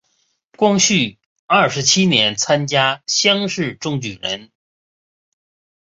[0.57, 4.49] 光绪二十七年参加乡试中举人。